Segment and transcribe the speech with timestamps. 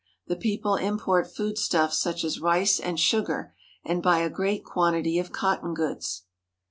[0.25, 3.53] The people import foodstuffs such as rice and sugar,
[3.85, 6.23] and buy a great quantity of cotton goods.